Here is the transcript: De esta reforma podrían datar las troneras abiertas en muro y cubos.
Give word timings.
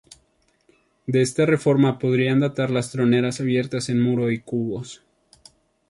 De 1.05 1.21
esta 1.21 1.45
reforma 1.45 1.99
podrían 1.99 2.39
datar 2.39 2.71
las 2.71 2.89
troneras 2.91 3.39
abiertas 3.39 3.87
en 3.89 4.01
muro 4.01 4.31
y 4.31 4.39
cubos. 4.39 5.03